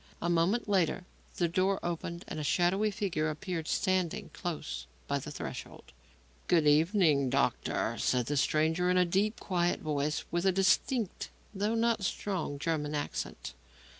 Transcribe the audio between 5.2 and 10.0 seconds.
threshold. "Good evening, doctor," said the stranger, in a deep, quiet